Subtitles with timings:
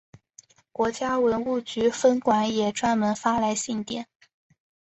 [0.71, 4.07] 国家文物局分管领导也专门发来唁电。